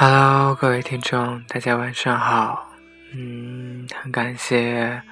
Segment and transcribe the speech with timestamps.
[0.00, 2.70] Hello，各位听众，大家晚上好。
[3.12, 5.02] 嗯，很感谢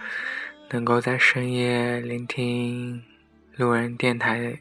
[0.71, 3.03] 能够在深夜聆听
[3.57, 4.57] 路人电台、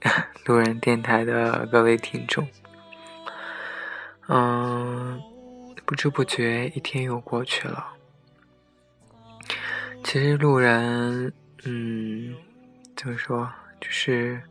[0.44, 2.46] 路人电台的各位听众。
[4.28, 5.18] 嗯，
[5.86, 7.88] 不知不觉一天又过去了。
[10.04, 11.32] 其实路人，
[11.64, 12.34] 嗯，
[12.94, 13.50] 怎么说，
[13.80, 14.42] 就是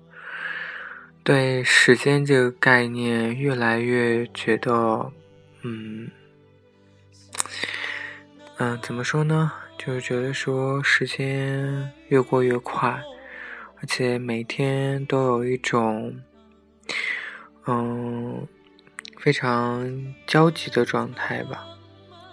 [1.29, 5.11] 对时间这个概念越来越觉得，
[5.61, 6.09] 嗯，
[8.58, 9.52] 嗯，怎么说呢？
[9.77, 12.99] 就是觉得说时间越过越快，
[13.75, 16.19] 而且每天都有一种，
[17.67, 18.47] 嗯，
[19.19, 21.64] 非常焦急的状态吧。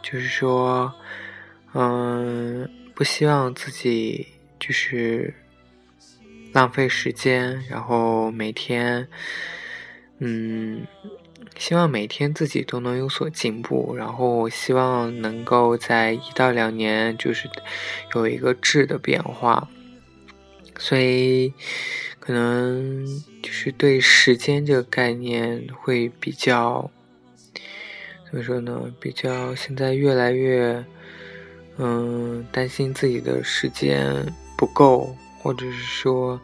[0.03, 0.91] 就是说，
[1.75, 2.67] 嗯。
[2.95, 4.27] 不希望自己
[4.59, 5.35] 就是
[6.57, 9.07] 浪费时间，然后每天，
[10.21, 10.87] 嗯，
[11.59, 17.47] 希望每天自己都能有所进步，然后希望能够在一到两年就是
[18.15, 19.69] 有一个质的变化，
[20.79, 21.53] 所以
[22.19, 23.05] 可能
[23.43, 26.91] 就是对时间这个概念会比较
[28.25, 28.91] 怎么说呢？
[28.99, 30.83] 比较现在越来越。
[31.79, 35.15] 嗯，担心自己的时间不够，
[35.47, 36.41] 或者是说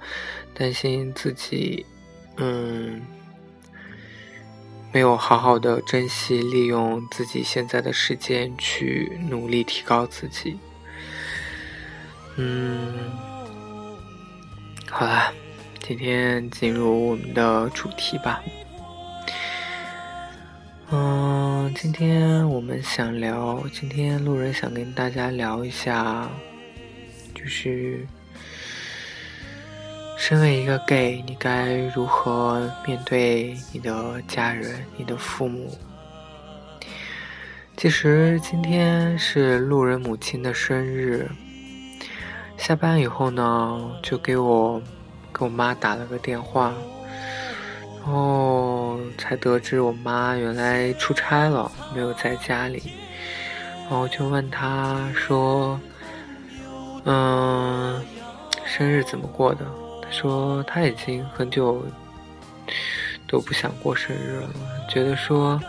[0.55, 1.85] 担心自己
[2.37, 3.03] 嗯
[4.93, 10.57] 没有好好的珍惜利用自己现在的时间去努力提高自己。
[12.37, 13.11] 嗯，
[14.89, 15.33] 好了，
[15.81, 18.41] 今天进入我们的主题吧。
[20.93, 26.31] 嗯，今天我们想聊，今天路人想跟大家聊一下，
[27.35, 28.07] 就是
[30.25, 35.77] 身为一个 gay，你该如何面对你的家人、你的父母？
[37.77, 41.29] 其实今天是路人母亲的生日，
[42.57, 44.81] 下班以后呢，就给我
[45.35, 46.73] 给我妈打了个电话。
[47.99, 52.93] 然后才得知我妈原来出差了，没有在家里。
[53.81, 55.81] 然后就问她说
[57.07, 58.01] ：“嗯，
[58.65, 59.67] 生日怎么过的？”
[60.13, 61.85] 说她已经很久
[63.27, 64.49] 都不想过生日了，
[64.89, 65.61] 觉得说，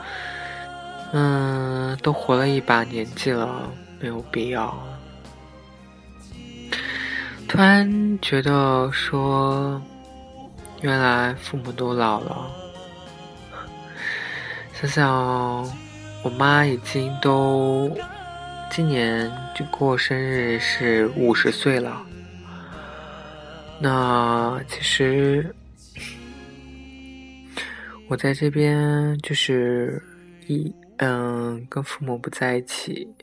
[1.14, 4.78] 嗯，都活了一把年纪了，没有必要。
[7.48, 9.82] 突然觉得说。
[10.82, 12.52] 原来父母都老了，
[14.74, 15.10] 想想
[16.22, 17.90] 我妈已经都
[18.70, 22.02] 今年就过生日是五十岁了。
[23.84, 25.54] 那其实
[28.08, 30.02] 我在这边就是
[30.48, 33.14] 一嗯跟父母不在一起，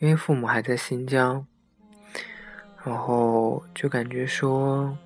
[0.00, 1.46] 因为父母还在新疆，
[2.84, 4.98] 然后就感觉说。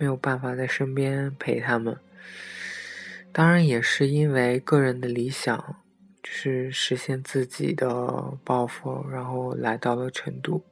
[0.00, 1.98] 没有办法在身边陪他们，
[3.32, 5.58] 当然也是因为个人的理想，
[6.22, 7.88] 就是实现自己的
[8.44, 10.62] 抱负，然后来到了成都。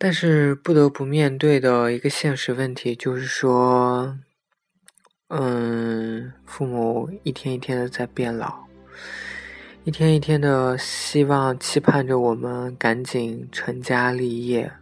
[0.00, 4.16] 但是不得不面对的一个现实问题就是说，
[5.26, 8.64] 嗯，父母一天一天的在变老，
[9.82, 14.72] 一天一天的希望期盼着我们赶紧成家立业。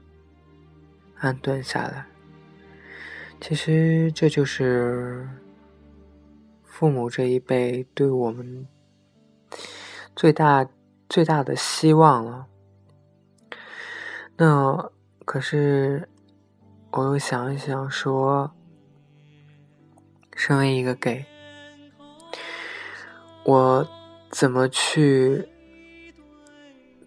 [1.19, 2.05] 安顿下来，
[3.41, 5.27] 其实这就是
[6.63, 8.69] 父母这一辈对我们
[10.15, 10.69] 最大
[11.09, 12.47] 最大的希望了。
[14.37, 14.93] 那
[15.27, 16.09] 可是
[16.93, 18.51] 我又想一想，说，
[20.37, 21.27] 身为一个 gay，
[23.45, 23.87] 我
[24.31, 25.47] 怎么去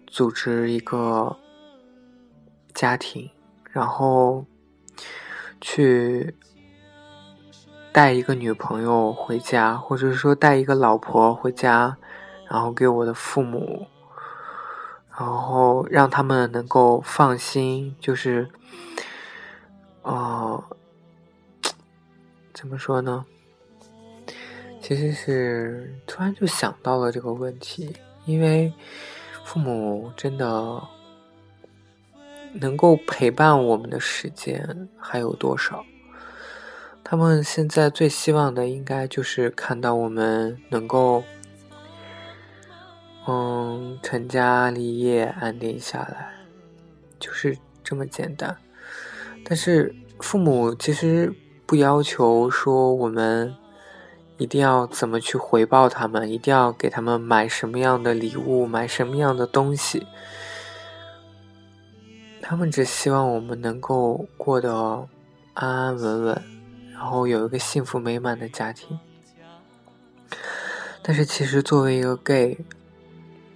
[0.06, 1.34] 组织一个
[2.74, 3.30] 家庭？
[3.70, 4.44] 然后
[5.60, 6.34] 去
[7.90, 11.96] 带一个女朋友回家，或者说带一个老婆回家，
[12.48, 13.86] 然后给我的父母，
[15.20, 18.48] 然后让他们能够放心，就是，
[20.00, 20.64] 呃，
[22.54, 23.26] 怎么说呢？
[24.80, 27.94] 其实是突然就想到了这个问题，
[28.24, 28.72] 因为
[29.44, 30.82] 父母真的。
[32.52, 35.84] 能够陪伴我们的时间还有多少？
[37.04, 41.22] 他们现在最希望的应该就是看到我们能够，
[43.30, 46.32] 嗯，成家立业，安定下来，
[47.20, 48.56] 就是这么简单。
[49.44, 51.32] 但是父母其实
[51.64, 53.54] 不要求说我们
[54.36, 60.04] 一定要怎么去回报他们，一定要给他们买什么样的礼物，买什么样的东西。
[62.42, 65.06] 他们只希望我们能够过得
[65.54, 66.42] 安安稳稳，
[66.92, 68.98] 然后有一个幸福美满的家庭。
[71.00, 72.58] 但是，其实作为一个 gay，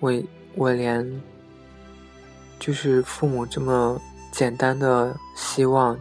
[0.04, 0.12] 我
[0.54, 1.22] 我连
[2.60, 3.98] 就是父母这么
[4.30, 5.98] 简单的希望，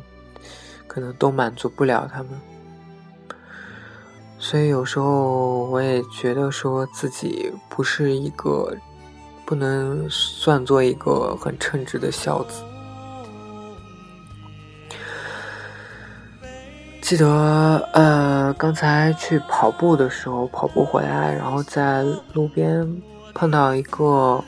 [0.87, 2.31] 可能都满足不了他们。
[4.37, 8.75] 所以有时候我也觉得说自己不是一个
[9.45, 12.61] 不能算作一个很称职的孝子。
[17.01, 22.03] 记得呃，刚才去跑步的时候，跑步回来，然后在
[22.33, 22.85] 路边
[23.33, 24.43] 碰到一个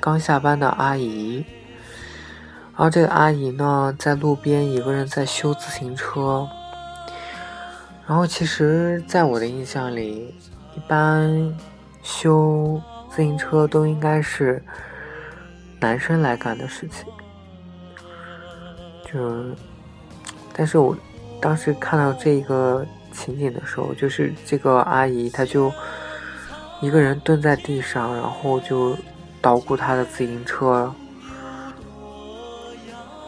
[0.00, 1.44] 刚下班的阿姨，
[2.74, 6.48] 然后这个阿姨呢，在路边一个人在修自行车。
[8.06, 10.32] 然后，其实，在我的印象里，
[10.76, 11.52] 一般
[12.04, 12.80] 修
[13.10, 14.62] 自行车都应该是
[15.80, 17.04] 男生来干的事情。
[19.12, 19.56] 就，
[20.52, 20.96] 但是我
[21.40, 25.72] 当时看到这个情景的时候，就是这个阿姨，她就
[26.80, 28.96] 一个人蹲在地上，然后就
[29.40, 30.92] 捣鼓他的自行车，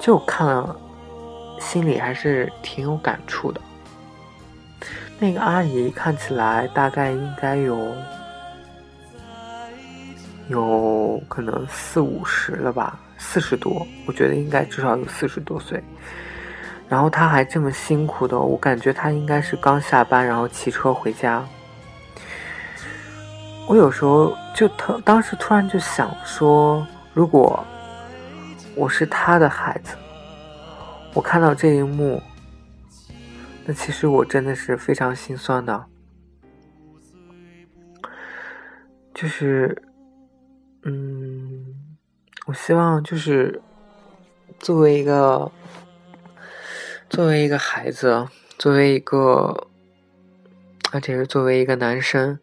[0.01, 0.77] 就看了，
[1.59, 3.61] 心里还是挺有感触的。
[5.19, 7.93] 那个阿姨看起来大概应该有，
[10.49, 15.83] 有可能四五十了吧，四十多，我觉得应该至少有四十多岁。
[16.89, 21.45] 然后她还这么辛苦的，我感觉她应该是刚下班，然后骑车回家。
[23.69, 27.63] 我有时候就特当时突然就想说，如果
[28.75, 29.95] 我是他的孩子，
[31.13, 32.19] 我看到这一幕。
[33.67, 35.85] 那其实我真的是非常心酸的，
[39.13, 39.83] 就是，
[40.85, 41.77] 嗯，
[42.47, 43.61] 我希望就是
[44.59, 45.53] 作为一个
[47.11, 48.27] 作为一个孩子，
[48.57, 49.69] 作为一个，
[50.91, 52.39] 而且是作为一个男生，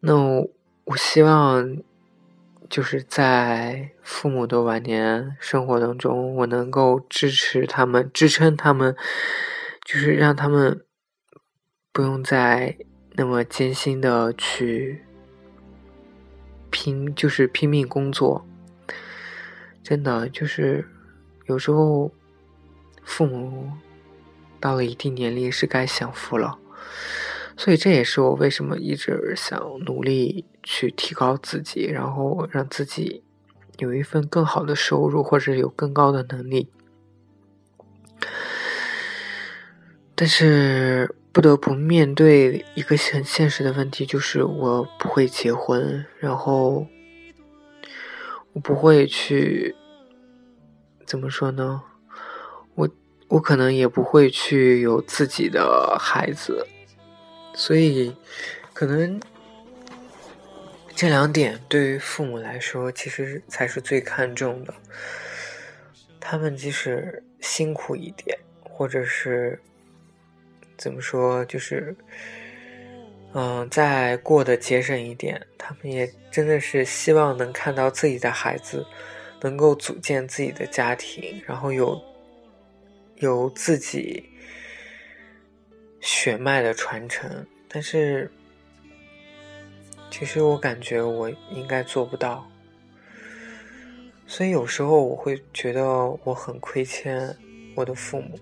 [0.00, 0.48] 那我
[0.84, 1.76] 我希望
[2.68, 8.96] 就是在父母的晚年生活当中，我能够支持他们，支撑他们。
[9.84, 10.84] 就是让他们
[11.92, 12.76] 不用再
[13.12, 15.04] 那么艰辛的去
[16.72, 18.44] 拼，就是拼命工作。
[19.84, 20.84] 真的，就是
[21.44, 22.10] 有时候
[23.04, 23.70] 父母
[24.58, 26.58] 到了一定年龄是该享福了。
[27.56, 33.22] 所以这也是我为什么一直想努力去提高自己，然后让自己
[33.78, 36.68] 有一份更好的收入，或者有更高的能力。
[40.14, 46.86] 但是不得不面对一个很现实的问题，就是我不会结婚，然后
[48.52, 49.74] 我不会去
[51.04, 51.82] 怎么说呢？
[52.74, 52.88] 我
[53.28, 56.66] 我可能也不会去有自己的孩子，
[57.56, 58.14] 所以
[58.72, 59.20] 可能
[60.94, 64.72] 这两点对于父母来说，其实才是最看重的。
[66.20, 69.58] 他们即使辛苦一点，或者是。
[70.78, 71.42] 怎么说？
[71.46, 71.96] 就是，
[73.32, 78.84] 嗯，再过得节省一点，他们也真的是希望能看到自己的孩子
[79.40, 81.98] 能够组建自己的家庭，然后有
[83.20, 84.28] 有自己
[86.06, 87.44] 血脉的传承。
[87.66, 88.30] 但是，
[90.08, 92.48] 其实我感觉我应该做不到，
[94.24, 95.84] 所以有时候我会觉得
[96.22, 97.36] 我很亏欠
[97.74, 98.38] 我的父母。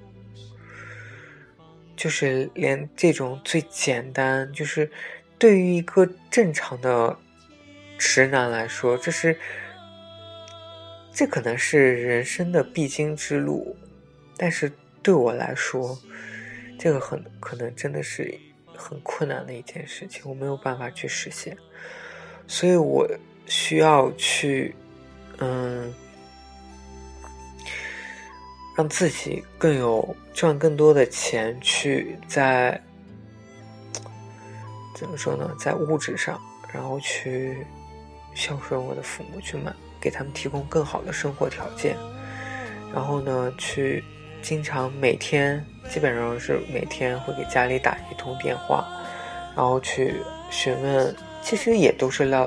[1.97, 4.91] 就是连这种最简单，就是
[5.39, 7.17] 对于一个正常的
[7.97, 9.39] 直男来说，这是
[11.11, 13.75] 这可能是人生的必经之路，
[14.37, 14.71] 但是
[15.03, 15.99] 对我来说，
[16.79, 18.39] 这个很可能真的是
[18.77, 21.57] 很困难的一件事情，我没有办法去实现，
[22.47, 23.09] 所以我
[23.47, 24.75] 需要去，
[25.39, 25.93] 嗯。
[28.77, 32.83] 让自己更有赚更多的钱，去在
[34.97, 36.41] 怎么说呢，在物质上，
[36.73, 37.65] 然后去
[38.35, 41.97] 孝顺我的父母，去买给他们提供更好的生活条件，
[42.93, 44.03] 然后呢，去
[44.45, 48.87] 经常每天基本上是每天会给家里打一通电话，
[49.57, 50.17] 然后去
[50.51, 52.47] 询问，其实也都是聊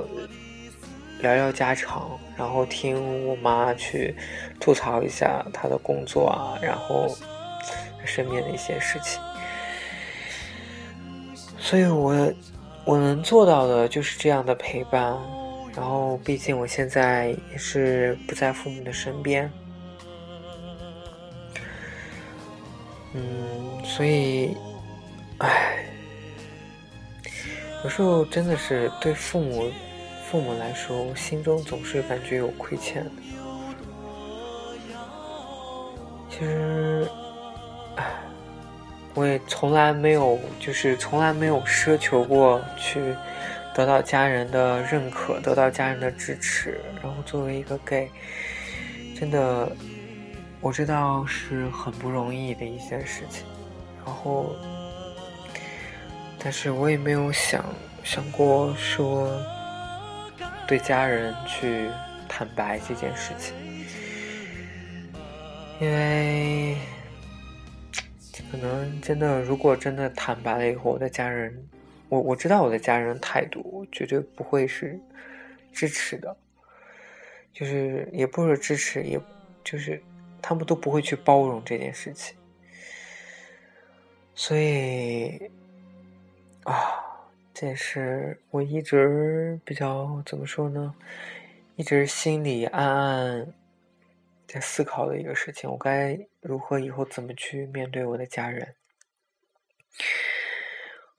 [1.22, 2.08] 聊聊家常。
[2.38, 4.16] 然后听我妈去
[4.60, 7.08] 吐槽一下她的工作啊，然后
[8.06, 9.20] 身边的一些事情。
[11.58, 12.32] 所以我
[12.86, 15.18] 我能做到的就是这样的陪伴。
[15.76, 19.52] 然后，毕竟我现在也是不在父母的身边，
[23.18, 24.56] 嗯，所以，
[25.40, 25.84] 唉，
[27.84, 29.72] 有时候真的是对父母
[30.30, 33.12] 父母来说，心中总是感觉有亏欠的。
[36.30, 37.08] 其实，
[37.96, 38.06] 唉，
[39.16, 43.16] 我也从来没有，就是从来没有奢求过去。
[43.74, 48.10] 得到家人的认可，得到家人的支持，然后作为一个 gay，
[49.16, 49.72] 真的
[50.68, 53.46] 我知道是很不容易的一件事情。
[54.06, 54.54] 然后，
[56.38, 57.64] 但是我也没有想
[58.04, 59.42] 想过说
[60.68, 61.90] 对家人去
[62.28, 63.56] 坦白这件事情，
[65.80, 66.76] 因为
[68.52, 71.66] 可能真的，如果真的坦白了以后，我的家人。
[72.10, 75.00] 我我知道我的家人态度绝对不会是
[75.72, 76.36] 支持的，
[77.54, 79.18] 就是也不是支持，也
[79.64, 80.02] 就是
[80.42, 82.36] 他们都不会去包容这件事情，
[84.34, 85.52] 所以
[86.64, 86.76] 啊，
[87.54, 90.94] 这也是我一直比较怎么说呢，
[91.76, 93.54] 一直心里暗暗
[94.48, 98.76] 在思考的一个事情，我该如何以后怎么去面对我的家人。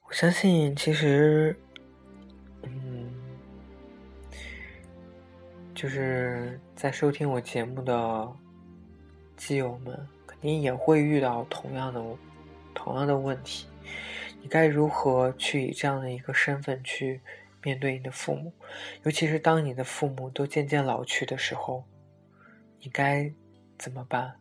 [0.07, 1.55] 我相信，其实，
[2.63, 3.13] 嗯，
[5.75, 8.37] 就是在收听我节目的
[9.39, 12.05] 基友们，肯定也会遇到同样的、
[12.75, 13.67] 同样的问题。
[14.43, 17.21] 你该如何去以这样的一个身份去
[17.63, 18.53] 面对你的父母？
[19.05, 21.85] 尤其是当你的父母都渐渐老去的时候，
[22.81, 23.33] 你该
[23.79, 24.35] 怎么办？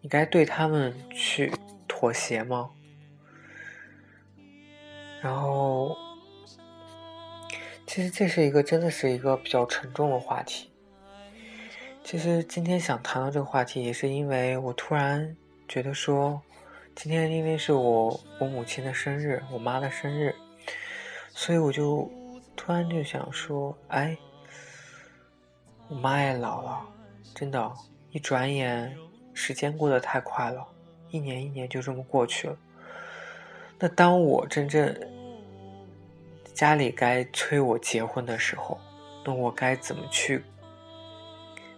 [0.00, 1.52] 你该对他们去
[1.86, 2.70] 妥协吗？
[5.22, 5.96] 然后，
[7.86, 10.70] 其实这是一个真的是一个比较沉重的话题。
[12.04, 15.34] 其实今天想谈到这个话题，也是因为我突然
[15.66, 16.42] 觉得说，
[16.94, 20.34] 今天因为是我我母亲的生日，我妈的生日，
[21.30, 22.12] 所以我就
[22.54, 24.18] 突然就想说，哎，
[25.88, 26.86] 我妈也老了，
[27.34, 27.72] 真的，
[28.10, 28.94] 一转眼
[29.32, 30.62] 时间过得太快了，
[31.08, 32.56] 一年一年就这么过去了。
[33.78, 34.94] 那当我真正
[36.52, 38.78] 家里该催我结婚的时候，
[39.24, 40.44] 那我该怎么去？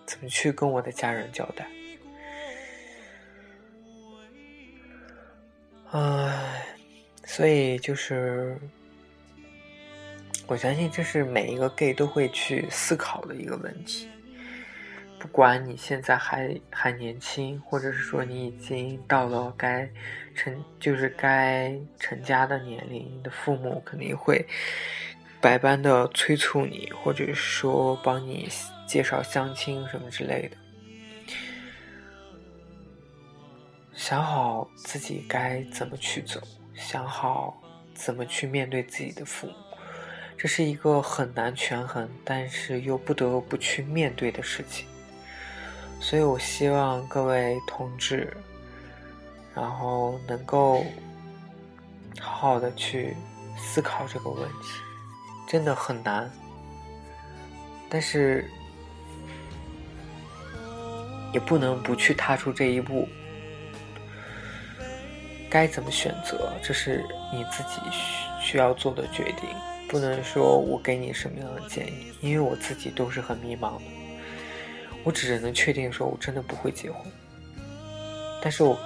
[0.06, 1.66] 怎么去跟我的家人交代？
[5.90, 6.66] 唉，
[7.24, 8.56] 所以就是，
[10.46, 14.08] 我相信这是每一个 gay 都会去思考的一个问题。
[15.18, 19.88] 不管你现在还还年轻，或者是说你已经到了该
[20.34, 24.46] 成就是该成家的年龄，你的父母肯定会
[25.40, 28.48] 百般的催促你，或者说帮你
[28.86, 30.56] 介绍相亲什么之类的。
[33.94, 36.40] 想好自己该怎么去走，
[36.74, 37.60] 想好
[37.94, 39.54] 怎么去面对自己的父母，
[40.36, 44.86] 这是一个很难权衡，但是又不得不去面对的事情。
[45.98, 48.36] 所以，我希望各位同志，
[49.54, 50.84] 然后能够
[52.20, 53.16] 好好的去
[53.56, 54.68] 思考这个问题，
[55.48, 56.30] 真的很难，
[57.88, 58.48] 但是
[61.36, 63.06] 也不能不去踏出这一步。
[65.50, 69.50] 该怎么选择，这是你自己需需要做的决定，
[69.86, 73.82] 不能说我给你什么样的建议，因为我自己都是很迷茫的。
[75.04, 77.02] 我只能确定说，我真的不会结婚。
[78.40, 78.78] 但是我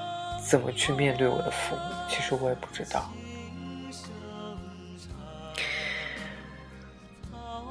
[0.45, 3.09] 怎么去面对我的父母，其实我也不知道。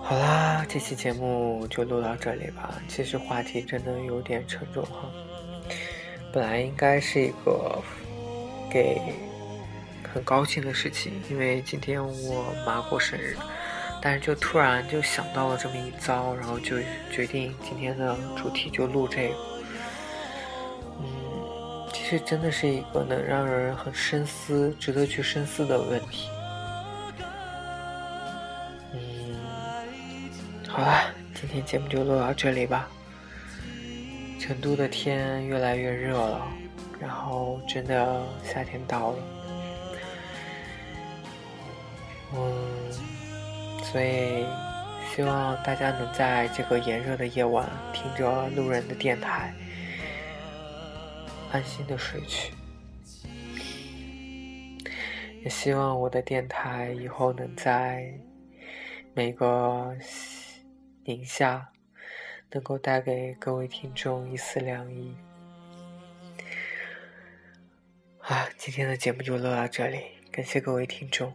[0.10, 2.82] 好啦，这期节目就录到这里吧。
[2.88, 5.08] 其实话题真的有点沉重哈。
[6.34, 7.80] 本来应该是一个
[8.72, 9.00] 给
[10.12, 13.38] 很高兴的事情，因为今天我妈过生日。
[14.01, 16.78] 但是就突然就想到了这么一遭，然后就
[17.12, 19.36] 决定今天的主题就录这个。
[20.98, 26.32] 嗯，其实真的是一个能让人很深思、值得去深思的问题。
[30.80, 32.88] 好了，今天节目就录到这里吧。
[34.40, 36.48] 成都的天越来越热了，
[37.02, 39.18] 然后真的夏天到了。
[42.34, 42.92] 嗯。
[43.84, 44.46] 所以，
[45.14, 49.54] 希望大家能在这个炎热的夜晚，听着路人的电台，
[51.52, 52.54] 安心的睡去。
[55.44, 58.14] 也希望我的电台以后能在
[59.14, 59.94] 每个
[61.10, 61.72] 宁夏
[62.51, 65.18] 能够带给各位听众一丝凉意。
[68.20, 70.00] 啊，今天的节目就录到这里，
[70.32, 71.34] 感谢各位听众。